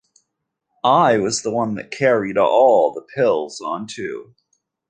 I 0.83 1.19
was 1.19 1.43
the 1.43 1.51
one 1.53 1.75
that 1.75 1.91
carried 1.91 2.35
all 2.35 2.91
the 2.91 3.03
pills 3.03 3.61
on 3.63 3.85
tou. 3.85 4.33